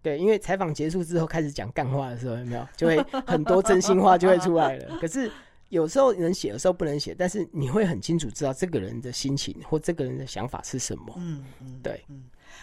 [0.02, 2.68] 对，因为采访结束之后开始讲干话的时候，有没有？
[2.78, 4.98] 就会 很多真心话就会出来了。
[5.02, 5.30] 可是
[5.68, 12.04] 有时候能写，有时候不能写，但是你会很清楚知道这个人的心情或这个人的想法是什么，嗯嗯，对。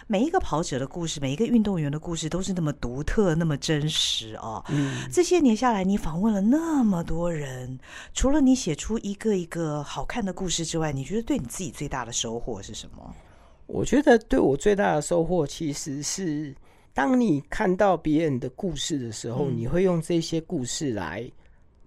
[0.05, 4.63] 每一个跑者的故事，每一个运动员的故事，都是那么独特，那么真实哦。
[4.69, 7.79] 嗯，这些年下来，你访问了那么多人，
[8.13, 13.15] 除了你写出一个一个好看的故事之外，你觉得对你自己最大的收获是什么？
[13.65, 16.55] 我觉得对我最大的收获，其实是
[16.93, 21.29] 当你看到别人的故事的时候，嗯，你会用这些故事来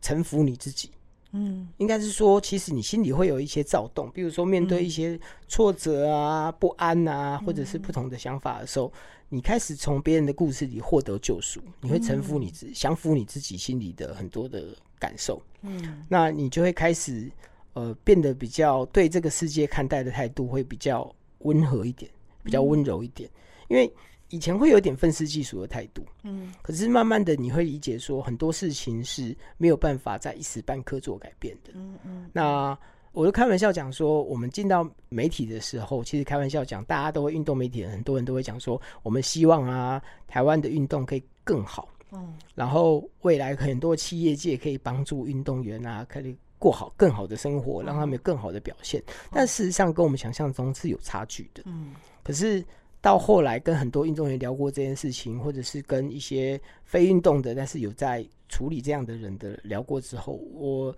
[0.03, 0.91] 臣服你自己。
[1.33, 8.93] 嗯，应该是说，其实你心里会有一些躁动，比如说面对一些挫折啊、嗯、不安啊，或者是不同的想法的时候，嗯、
[9.29, 15.41] 你开始从别人的故事里获得救赎，你会臣服你自己，降服你自己心里的很多的感受。
[15.63, 17.31] 嗯，那你就会开始
[17.75, 22.11] 呃变得比较对这个世界看待的态度会比较温和一点，
[22.43, 23.31] 比较温柔一点，
[23.69, 23.93] 因为。
[24.31, 32.31] 以前会有点愤世嫉俗的态度，嗯，可是慢慢的你会理解说很多事情是没有办法在一时半刻做改变的，嗯嗯。
[32.33, 32.79] 那
[33.13, 49.03] 我就开玩笑讲说，我们进到媒体的时候，其实开玩笑讲，大家都会运动媒体的，很多人都会讲说，我们希望啊，台湾的运动可以更好，嗯，然后未来很多企业界可以帮助运动员啊，可以过好更好的生活，让他们有更好的表现。
[49.33, 52.65] 但事实上跟我们想象中是有差距的，嗯，可是。
[53.01, 60.95] 到后来跟很多运动员聊过这件事情，或者是跟一些非运动的，但是有在处理这样的人的聊过之后，我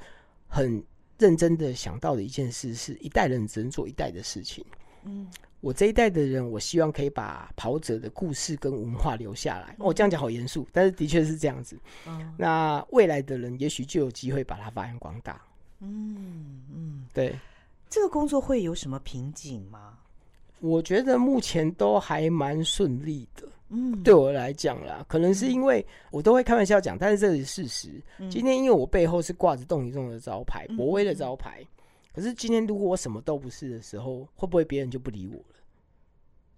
[0.49, 0.83] 很
[1.19, 4.65] 认真的想到的一件事是，一代人只能做一代的事情。
[5.05, 5.29] 嗯，
[5.61, 9.77] 我这一代的人，我希望可以把跑者的故事跟文化留下来。
[9.79, 11.79] 我这样讲好严肃，但是的确是这样子。
[12.07, 15.41] 嗯，那未来的人也许就有机会把它发扬光大。
[15.81, 17.39] 嗯嗯，对。
[17.89, 19.99] 这个工作会有什么瓶颈吗？
[20.63, 28.01] 我觉得目前都还蛮顺利的，嗯，对我来讲啦，可能是因为我都会开玩笑讲，但是这是事实。
[28.19, 31.67] 嗯、今天因为我背后是挂着动一动的招牌，博威的招牌，嗯、
[32.15, 35.57] 可是今天如果我什么都不是的时候，会不会别人就不理我了？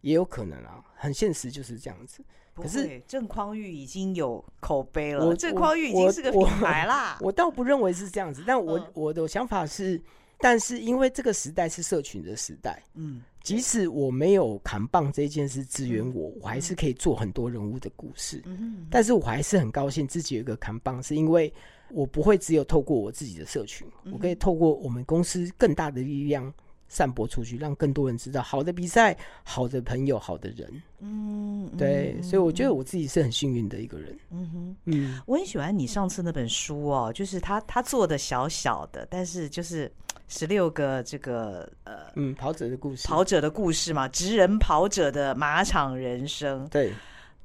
[0.03, 2.23] 也有可能啊，很现实就是这样子。
[2.55, 7.17] 可是郑匡玉已经有口碑了，郑匡玉已经是个品牌啦。
[7.23, 9.99] 我倒不认为是这样子，但我、嗯、我的想法是。
[10.45, 18.43] 但是因为这个时代是社群的时代，嗯，即使我没有扛棒这件事支援我，我还是可以做很多人物的故事。
[18.45, 21.51] 嗯，但是我还是很高兴自己有一个扛棒，是因为
[21.93, 26.53] 我不会只有透过我自己的社群，我可以透过我们公司更大的力量。
[26.87, 30.71] 散播出去，让更多人知道好的比赛、好的朋友、好的人。
[31.01, 34.17] 嗯，对，嗯、所以我觉得我自己是很幸运的一个人。
[34.31, 39.91] 嗯哼，嗯，我很喜欢你上次那本书哦，就是他他做的小小的，但是就是
[40.37, 46.69] 十六个这个呃，嗯，跑者的故事，跑者的故事嘛，职人跑者的马场人生。
[46.69, 46.93] 对。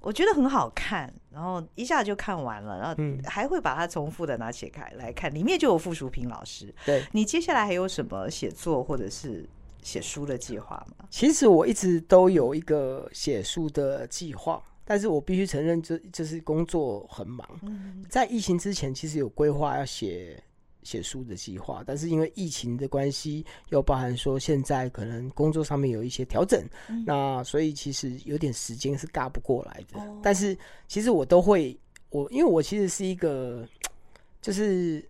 [0.01, 6.73] 我觉得很好看，然后一下就看完了，然后还会把它重复的拿起来来看，里面就有傅淑萍老师。
[6.85, 9.45] 对，你接下来还有什么写作或者是
[9.83, 11.05] 写书的计划吗？
[11.11, 17.45] 其实我一直都有一个写书的计划，但是我必须承认，就就是工作很忙。
[18.09, 20.41] 在疫情之前，其实有规划要写。
[20.89, 29.99] 写书的计划，但是因为疫情的关系，又包含说现在可能工作上面有一些调整，嗯、那所以其实有点时间是嘎不过来的。
[29.99, 31.77] 哦、但是其实我都会，
[32.09, 33.69] 我因为我其实是一个
[34.41, 35.07] 就是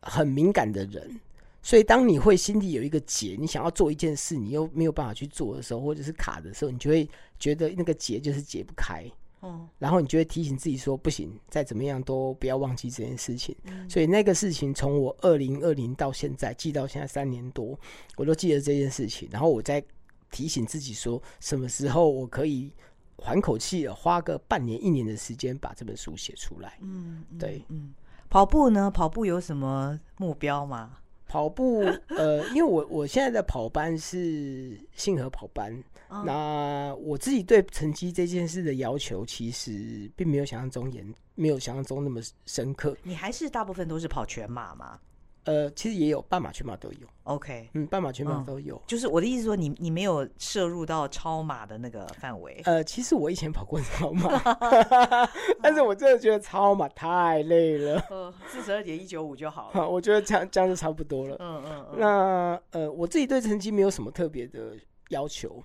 [0.00, 1.20] 很敏感的人，
[1.62, 7.06] 所以当你会心里有一个结，你想要做一件事，你又没有办法去做的时候，或者是卡的时候，你就会
[7.38, 9.04] 觉得那个结就是解不开。
[9.42, 13.56] 嗯，然后你就会提醒自己说，不行，再怎么样都不要忘记这件事情。
[13.64, 17.78] 嗯、所以那个事情从我二零二零到现在记到现在三年多，
[18.16, 19.28] 我都记得这件事情。
[19.32, 19.82] 然后我再
[20.30, 22.72] 提醒自己说，什么时候我可以
[23.16, 26.78] 缓口气，花个半年一年的时间把这本书写出来。
[26.82, 27.94] 嗯，对，嗯，
[28.28, 28.90] 跑步呢？
[28.90, 30.98] 跑步有什么目标吗？
[31.30, 35.72] 跑步， 呃，因为我我现在的跑班是信和跑班，
[36.08, 42.96] 哦、那我自己对成绩这件事的要求，其实并没有想象中严，没有想象中那么深刻。
[43.04, 44.98] 你还是大部分都是跑全马吗？
[45.44, 47.06] 呃，其实也有半马、全马都有。
[47.24, 48.80] OK，嗯，半马、全马都有。
[48.86, 52.60] 就是我的意思说你，你你没有摄入到超马的那个范围。
[52.64, 54.28] 呃，其实我以前跑过超马，
[55.62, 57.98] 但是我真的觉得超马太累了。
[58.10, 59.88] 呃，四十二点一九五就好了。
[59.88, 61.36] 我觉得这样这样就差不多了。
[61.40, 61.86] 嗯嗯。
[61.92, 64.76] 嗯那呃，我自己对成绩没有什么特别的
[65.08, 65.62] 要求，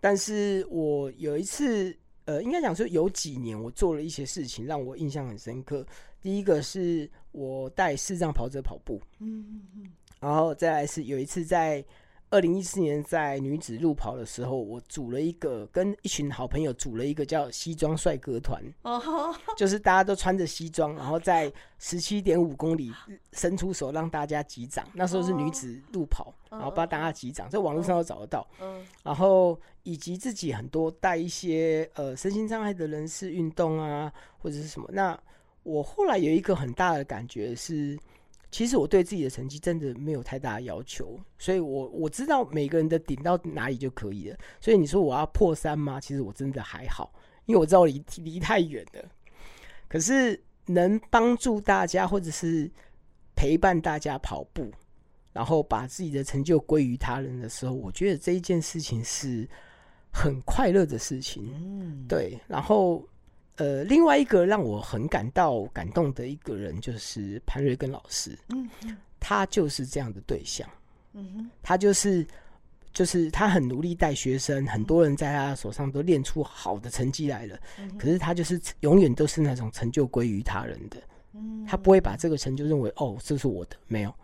[0.00, 1.94] 但是我有一次，
[2.24, 5.84] 呃，应该讲说有几年我做了一些事情让我印象很深刻。
[6.22, 11.84] 第一个是我带视障跑者跑步，嗯嗯嗯，然后再来是有一次在
[12.30, 22.90] 二零一四年在女子路跑的时候，我组了一个跟一群好朋友组了一个叫西装帅哥团，哦，就是大家都穿着西装，然后在十七点五公里
[23.32, 35.20] 伸出手让大家击掌，那时候是女子路跑，然后帮大家击掌，在网络上都找得到，嗯，然后以及自己很多带一些呃身心障碍的人士运动啊或者是什么那。
[35.62, 37.98] 我后来有一个很大的感觉是，
[38.50, 44.36] 其实我对自己的成绩真的没有太大的要求，所以我我知道每个人的顶到哪里就可以了。
[44.60, 46.00] 所以你说我要破三吗？
[46.00, 47.12] 其实我真的还好，
[47.46, 49.08] 因为我知道离离太远了。
[49.88, 52.70] 可是能帮助大家或者是
[53.36, 54.70] 陪伴大家跑步，
[55.32, 59.48] 然后把自己的成就归于他人的时候，我觉得这一件事情是
[60.10, 61.50] 很快乐的事情。
[61.54, 63.06] 嗯，对，然后。
[63.56, 68.36] 呃，另外一个让我很感到感动的一个人，就是潘瑞根老师。
[68.48, 70.68] 嗯哼，他就是这样的对象。
[71.12, 72.26] 嗯哼，他就是
[72.92, 77.58] 就是他很努力带学生，很多人在他手上都练出好的成绩来了。
[77.78, 80.96] 嗯，可是他就是永远都是那种成就归于他人的。
[81.34, 84.14] 嗯，他不会把这个成就认为哦，这是我的，没有。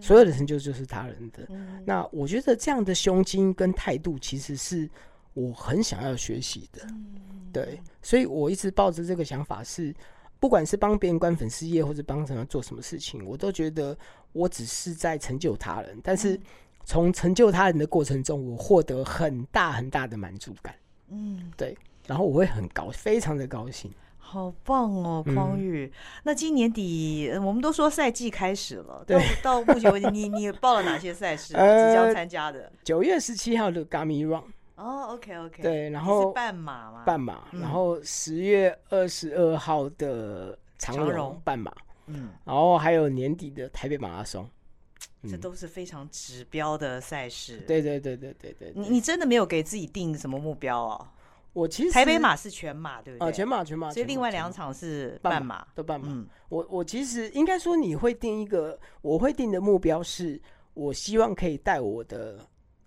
[0.00, 1.46] 所有的成就就是他人的。
[1.48, 4.88] 嗯，那我觉得这样的胸襟跟态度，其实是
[5.34, 6.82] 我很想要学习的。
[6.88, 7.20] 嗯
[7.52, 9.94] 对，所以我一直抱着这个想法是，
[10.40, 13.96] 不管是帮别人关粉丝页，或者帮什么做什么事情，我都觉得
[14.32, 15.96] 我只是在成就他人。
[16.02, 16.36] 但是
[16.84, 20.74] 从成就他人的过程中，我获得很大很大的满足感。
[21.10, 23.88] 嗯，对，然后我会很高，非常的高兴。
[24.18, 25.86] 好棒哦，匡宇。
[25.86, 25.92] 嗯、
[26.24, 32.72] 那今年底我们都说赛季开始了，对到到目前为止，你你报了哪些赛事、 啊、即将参加的？
[32.82, 34.42] 九月十七号的 Gami Run。
[34.76, 41.72] 哦、oh，OK OK，对，然后是半马嘛，半马，嗯、然后十月二十二号的长荣半马，
[42.06, 44.50] 嗯，然后还有年底的台北马拉松，
[45.22, 47.58] 嗯、这都是非常指标的赛事。
[47.68, 51.06] 对对对对对对，你你真的没有给自己定什么目标哦？
[51.52, 53.28] 我其实台北马是全马，对不对？
[53.28, 56.08] 啊，全马全马，所以另外两场是半马，都半马。
[56.10, 60.42] 嗯、我我其实应该说，你会定一个，我会定的目标是，
[60.74, 62.40] 我希望可以带我的。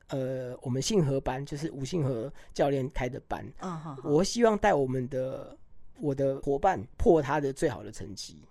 [0.09, 3.45] 呃，我们信和班就是吴信和教练开的班。
[3.59, 3.95] Uh.
[4.03, 5.57] 我希望带我们的
[5.99, 8.41] 我的伙伴破他的最好的成绩。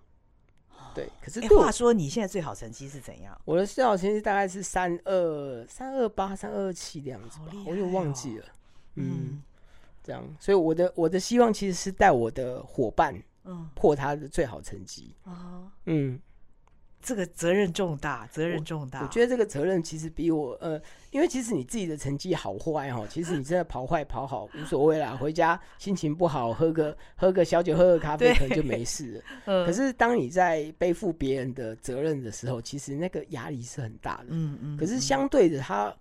[0.95, 3.39] 对，可是哎，话说你现在最好成绩是怎样？
[3.45, 8.47] 我的最好成绩大概是三二三二八三二七的样子吧，我又忘记了。
[8.95, 9.43] 嗯，
[10.03, 16.21] 这样，所以我的我的希望其实是带我的伙伴，嗯，破他的最好成绩啊，嗯。
[17.07, 18.99] 这个责任重大，责任重大。
[18.99, 20.81] 我，我觉得这个责任其实比我呃，
[21.13, 25.17] 因为其实你自己的成绩好坏哈， 其实你真的跑坏跑好无所谓啦。
[25.17, 29.23] 回家心情不好，喝个喝个小酒，喝个咖啡，可能就没事了。
[29.47, 29.65] 嗯。
[29.65, 34.27] 可是当你在背负别人的责任的时候，其实那个压力是很大的。
[34.31, 34.77] 嗯嗯。
[34.77, 35.95] 可是相对的，他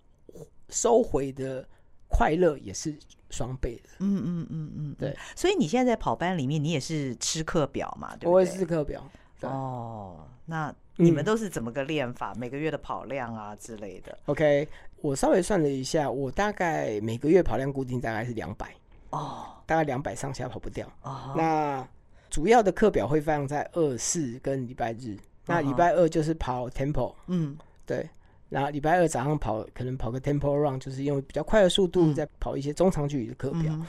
[0.70, 1.64] 收回的
[2.08, 2.92] 快乐也是
[3.30, 3.90] 双倍的。
[4.00, 4.96] 嗯嗯嗯嗯。
[4.98, 5.16] 对。
[5.36, 8.16] 所以你现在在跑班里面，你也是吃课表嘛？
[8.16, 8.32] 对不对？
[8.32, 9.08] 我也是吃课表。
[9.42, 10.74] 哦，那。
[10.98, 12.32] 你们都是怎么个练法？
[12.32, 12.38] 嗯？
[12.38, 14.18] 每个月的跑量啊之类的。
[14.24, 14.66] OK，
[15.02, 18.74] 我稍微算了一下，我大概每个月跑量固定大概是两百
[19.10, 20.90] 哦，大概两百上下跑不掉。
[21.02, 21.86] 哦，那
[22.30, 25.14] 主要的课表会放在二四跟礼拜日。
[25.14, 28.08] 哦，那礼拜二就是跑 tempo，嗯，对。
[28.48, 33.64] 然后礼拜二早上跑，可能跑个 tempo run，就是用比较快的速度在跑一些中长距离的课表。
[33.66, 33.86] 嗯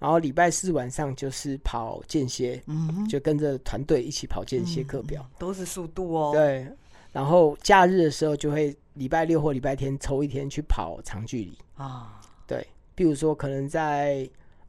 [0.00, 6.32] 然后礼拜四晚上就是跑间歇，嗯，就跟着团队一起跑间歇课表，嗯，都是速度哦。
[6.32, 6.66] 对，
[7.12, 12.20] 然后假日的时候就会礼拜六或礼拜天抽一天去跑长距离啊。
[12.46, 14.28] 对，比如说可能在，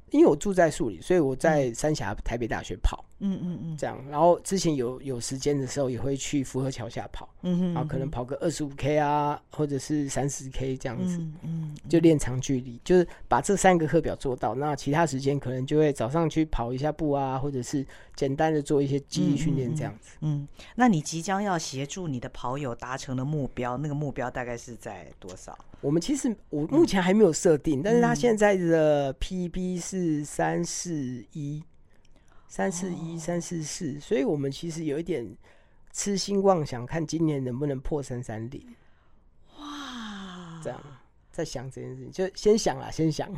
[0.09, 3.03] 因为我住在树里，所以我在三峡台北大学跑。
[3.21, 14.55] 嗯嗯嗯，这样，然后之前有有时间的时候，也会去福和桥下跑，嗯哼，然后可能跑个二十五 K 啊，或者是三十 K 这样子，嗯，嗯，就练长距离，就是把这三个课表做到。
[14.55, 20.41] 那其他时间可能就会早上去跑一下步啊，或者是简单的做一些肌力训练这样子嗯。
[20.41, 25.57] 嗯，那你即将要协助你的跑友达成的目标，那个目标大概是在多少？
[25.81, 31.63] 我们其实我目前还没有设定，嗯，但是他现在的 PB 是三四一。
[32.51, 35.25] 三四一三四四，所以我们其实有一点
[35.93, 38.61] 痴心妄想，看今年能不能破三三零。
[39.57, 40.77] 哇，这样
[41.31, 43.29] 在想这件事情，就先想啦，先想，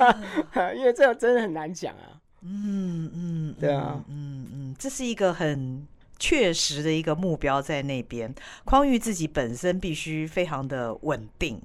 [0.74, 2.18] 因为这个真的很难讲啊。
[2.40, 5.86] 嗯嗯，对啊，嗯嗯，这是一个很
[6.18, 8.34] 确实的一个目标在那边。
[8.64, 11.60] 匡玉自己本身必须非常的稳定。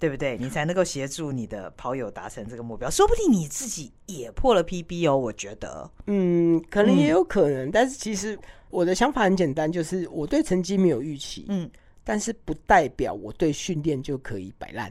[0.00, 0.38] 对不对？
[0.38, 5.16] 你才能够协助你的跑友达成这个目标，说不定你自己也破了 PB 哦。
[5.16, 7.66] 我觉得，嗯，可能也有可能。
[7.66, 8.36] 嗯、但是其实
[8.70, 11.70] 我的想法很简单，就是我对成绩没有预期，嗯，
[12.02, 14.90] 但是不代表我对训练就可以摆烂。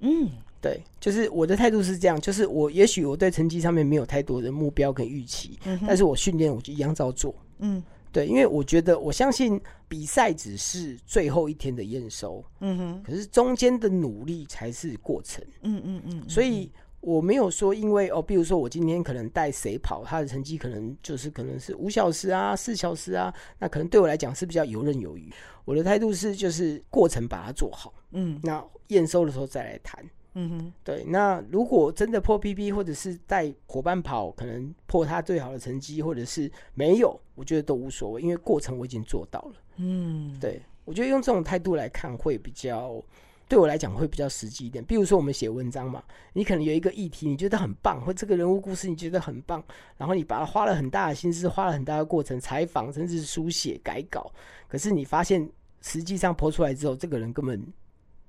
[0.00, 0.28] 嗯，
[0.60, 7.32] 对，就是我的态度是这样，就是我也许我对成绩上面没有太多的目标跟预期，嗯，但是我训练我就一样照做。
[7.60, 7.80] 嗯。
[8.12, 25.32] 对，因为我觉得，我相信比赛只是最后一天的验收，嗯哼，可是中间的努力才是过程，嗯嗯嗯，所以我没有说，因为哦，比如说我今天可能带谁跑，他的成绩可能就是可能是五小时啊、四小时啊，那可能对我来讲是比较游刃有余。
[25.64, 30.04] 我的态度是，就是过程把它做好，嗯，那验收的时候再来谈。
[30.34, 31.04] 嗯哼，对。
[31.04, 39.54] 那如果真的破 PB，或者是带伙伴跑，可能破他最好的成绩，或者是没有，我觉得都无所谓，因为过程我已经做到了。
[39.76, 40.60] 嗯，对。
[40.84, 43.00] 我觉得用这种态度来看，会比较
[43.48, 44.84] 对我来讲会比较实际一点。
[44.84, 46.02] 比如说我们写文章嘛，
[46.32, 49.62] 你可能有一个议题，你觉得很棒，或这个人物故事你觉得很棒，
[49.96, 54.32] 然后你把它花了很大的心思，花了很大的过程采访，甚至书写改稿，
[54.66, 55.48] 可是你发现
[55.82, 57.64] 实际上 po 出来之后，这个人根本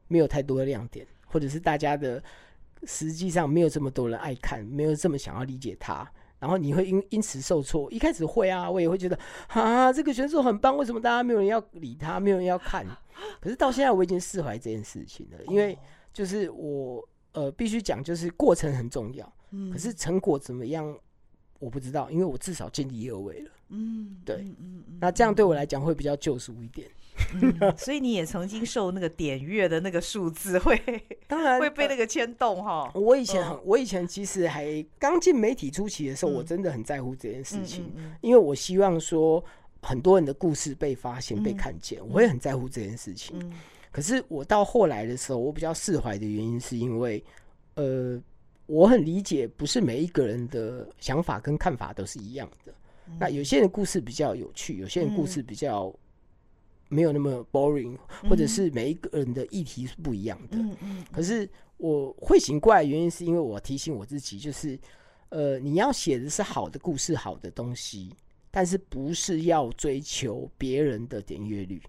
[0.08, 1.08] 没有太多的亮点。
[1.34, 2.24] 或者是大家的
[2.86, 6.08] 实际上没有这么多人爱看，没有这么想要理解他，
[6.38, 7.92] 然后你会因因此受挫。
[7.92, 9.18] 一开始会啊，我也会觉得
[9.48, 12.86] 啊，这个选手很棒，为什么大家没有人要理他，没有人要看？
[13.42, 15.76] 可是到现在我已经释怀这件事情了，因为
[16.14, 19.34] 就是我呃必须讲，就是过程很重要，
[19.72, 20.96] 可是成果怎么样
[21.60, 23.52] 我不知道，因为我至少尽力而为了。
[23.70, 24.46] 嗯，对，
[25.00, 26.88] 那这样对我来讲会比较救赎一点。
[27.34, 30.80] 嗯， 所以你也曾经受那个点阅的那个数字会，
[31.28, 32.92] 当然会被那个牵动哈。
[32.96, 37.92] 我以前很，我以前其实还刚进媒体初期的时候，我真的很在乎这件事情，
[38.22, 39.44] 因为我希望说
[39.82, 43.52] 很多人的故事被发现、被看见，我也很在乎这件事情。
[43.92, 47.24] 可是我到后来的时候，我比较释怀的原因是因为，
[47.76, 48.20] 呃，
[48.66, 52.74] 我很理解，不是每一个人的想法跟看法都是一样的。
[53.20, 55.94] 那有些人故事比较有趣，有些人故事比较。
[56.94, 57.98] 没有那么 boring，
[58.30, 60.58] 或者是每一个人的议题是不一样的。
[60.58, 61.06] 嗯嗯。
[61.12, 64.80] 可是我会醒过来，原因是因为我提醒我自己，就是
[65.30, 68.14] 呃，你要写的是好的故事，好的东西，
[68.52, 71.82] 但是不是要追求别人的点阅率。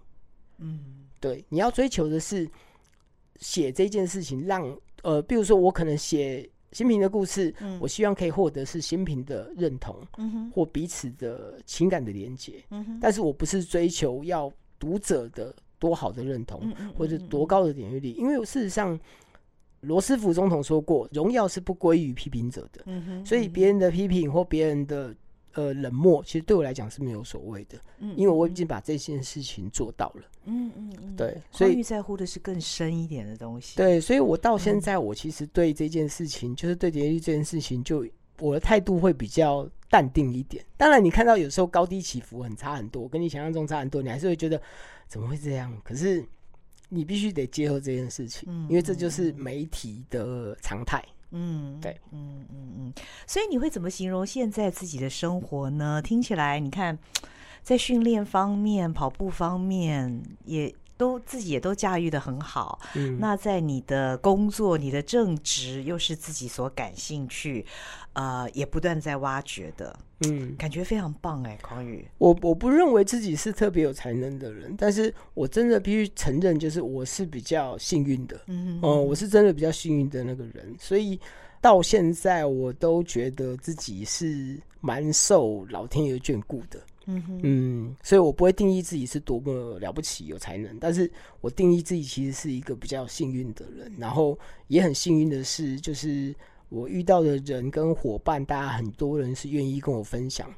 [0.57, 2.49] 嗯，对，你要追求的是
[3.37, 9.95] 写这件事情让呃，比如说我可能写新平的故事，嗯、我希望可以获得是新平的认同，
[10.53, 12.63] 或彼此的情感的连接。
[12.99, 18.99] 但是我不是追求要读者的多好的认同，或者多高的点阅率，因为事实上，
[19.81, 22.83] 罗斯福总统说过，荣耀是不归于批评者的。
[23.25, 25.15] 所以别人的批评或别人的。
[25.57, 38.05] 呃，冷漠其实对我来讲是没有所谓的，嗯，因为我已经把这件事情做到了，嗯嗯嗯，对，所以在乎的是更深一点的东西，对，所以我到现在我其实对这件事情，嗯、就是对点阅率这件事情，就
[38.39, 40.63] 我的态度会比较淡定一点。
[40.77, 44.61] 当然，你看到有时候高低起伏很差很多，跟你想象中差很多，你还是会觉得
[45.07, 45.75] 怎么会这样？
[45.83, 46.25] 可是
[46.89, 51.03] 你必须得接受这件事情，嗯、因为这就是媒体的常态。
[51.31, 52.93] 嗯，对，嗯嗯嗯，
[53.27, 56.01] 所以你会怎么形容现在自己的生活呢？
[56.01, 56.97] 听起来，你看，
[57.61, 62.79] 在训练方面、跑步方面，也都自己也都驾驭的很好。
[62.95, 67.65] 嗯，那在你的工作、你的正职，又是自己所感兴趣，
[68.13, 69.97] 呃，也不断在挖掘的。
[70.25, 72.07] 嗯，感觉非常棒哎，匡宇。
[72.17, 78.39] 我我不认为自己是特别有才能的人，但是我真的必须承认，就是我是比较幸运的。
[78.47, 81.19] 嗯哦、呃，我是真的比较幸运的那个人，所以
[81.59, 86.79] 到现在我都觉得自己是蛮受老天爷眷顾的。
[87.05, 94.37] 嗯哼嗯，所以我不会定义自己是多么了不起有才能，但是我定义自己其实是一个比较幸运的人，然后
[94.67, 96.33] 也很幸运的是，就是。
[96.69, 100.51] 我遇到的人跟伙伴，大家很多人是愿意跟我分享，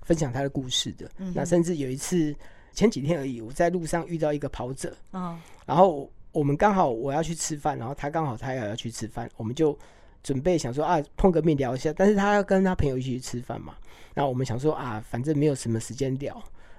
[0.00, 1.08] 分享他的故事的。
[1.18, 2.34] 嗯、那甚至有一次，
[2.72, 9.78] 前几天而已，我在路上遇到一个跑者，哦、然后我们刚好我要去吃饭，然后他刚好他也要去吃饭，我们就
[10.22, 13.74] 准备想说啊碰个面聊一下，但是他要跟他朋友一起去吃饭嘛，
[14.14, 16.34] 然后我们想说啊反正没有什么时间聊，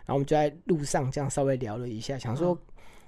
[0.05, 2.49] 然后我们就在路上这样稍微聊了一下，想说。
[2.49, 2.57] 哦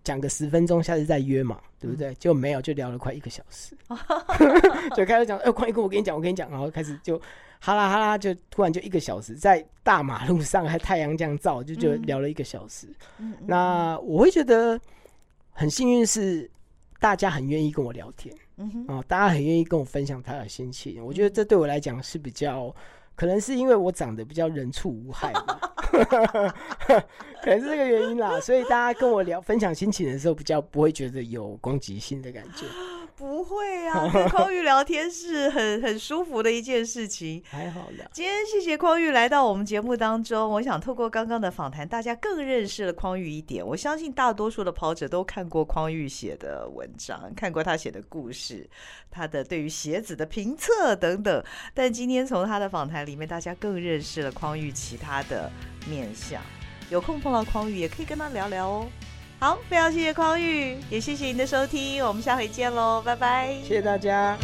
[0.06, 2.10] 讲个十分钟，下次再约嘛，对不对？
[2.10, 3.76] 嗯、就没有，就聊了快一个小时，
[4.96, 5.36] 就开始讲。
[5.40, 7.20] 哎，快一个，我跟你讲，我跟你讲，然后开始就
[7.60, 12.88] 哈啦哈啦，就突然就一个小时，在大马路上，还太阳这样照，就就聊了一个小时。
[13.18, 14.80] 嗯、那我会觉得
[15.50, 16.48] 很幸运，是
[17.06, 21.06] 大家很愿意跟我聊天，嗯哼，啊，大家很愿意跟我分享他的心情。
[21.06, 22.76] 我觉得这对我来讲是比较。
[23.14, 25.60] 可能是因为我长得比较人畜无害嘛，
[27.42, 32.66] 可能是这个原因啦，所以大家跟我聊分享心情的时候，比较不会觉得有攻击性的感觉。
[33.18, 37.42] 不会啊， 跟匡玉聊天是很很舒服的一件事情。
[37.50, 38.10] 还好的。
[38.12, 43.66] 今天谢谢匡玉来到我们节目当中，我想透过刚刚的访谈，大家更认识了匡玉一点。
[43.66, 48.70] 我相信大多数的跑者都看过匡玉写的文章，看过他写的故事，
[49.10, 51.44] 他的对于鞋子的评测等等。
[51.74, 55.50] 但今天从他的访谈里面，大家更认识了匡玉其他的
[55.90, 56.42] 面相。
[56.90, 58.88] 有空碰到匡玉，也可以跟他聊聊哦。
[59.46, 64.36] 好，非常谢谢匡宇，也谢谢您的收听，我们下回见喽，拜拜，谢谢大家。